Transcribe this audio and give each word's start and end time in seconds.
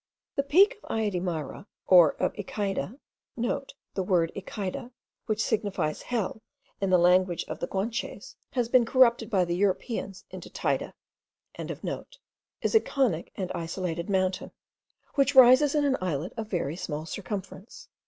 The 0.35 0.41
peak 0.41 0.79
of 0.85 0.89
Ayadyrma, 0.97 1.67
or 1.85 2.13
of 2.19 2.33
Echeyde,* 2.33 2.97
(* 3.19 3.37
The 3.95 4.01
word 4.03 4.31
Echeyde, 4.35 4.89
which 5.27 5.43
signifies 5.43 6.01
Hell 6.01 6.41
in 6.81 6.89
the 6.89 6.97
language 6.97 7.43
of 7.43 7.59
the 7.59 7.67
Guanches, 7.67 8.35
has 8.53 8.67
been 8.67 8.83
corrupted 8.83 9.29
by 9.29 9.45
the 9.45 9.55
Europeans 9.55 10.25
into 10.31 10.49
Teyde.) 10.49 10.93
is 12.63 12.73
a 12.73 12.79
conic 12.79 13.31
and 13.35 13.51
isolated 13.53 14.09
mountain, 14.09 14.49
which 15.13 15.35
rises 15.35 15.75
in 15.75 15.85
an 15.85 15.97
islet 16.01 16.33
of 16.35 16.47
very 16.49 16.75
small 16.75 17.05
circumference. 17.05 17.87